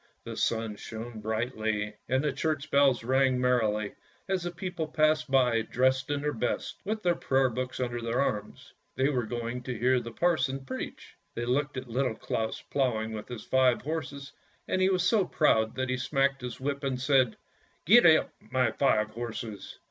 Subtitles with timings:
[0.23, 3.93] The sun shone brightly and the church bells rang merrily
[4.27, 8.19] as the people passed by, dressed in their best, with their prayer books under their
[8.19, 8.73] arms.
[8.95, 11.15] They were going to hear the parson preach.
[11.35, 14.31] They looked at Little Claus ploughing with his five horses,
[14.67, 17.35] and he was so proud that he smacked his whip and^said,"
[17.85, 19.77] Gee up, my five horses."